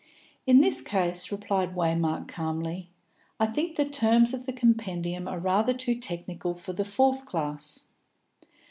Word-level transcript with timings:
"In 0.47 0.61
this 0.61 0.81
case," 0.81 1.31
replied 1.31 1.75
Waymark 1.75 2.27
calmly, 2.27 2.89
"I 3.39 3.45
think 3.45 3.75
the 3.75 3.85
terms 3.85 4.33
of 4.33 4.47
the 4.47 4.51
compendium 4.51 5.27
are 5.27 5.37
rather 5.37 5.75
too 5.75 5.93
technical 5.93 6.55
for 6.55 6.73
the 6.73 6.83
fourth 6.83 7.23
class." 7.27 7.87